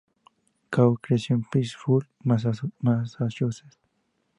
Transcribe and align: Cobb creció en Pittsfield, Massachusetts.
Cobb 0.71 0.99
creció 0.99 1.35
en 1.35 1.43
Pittsfield, 1.43 2.07
Massachusetts. 2.23 3.77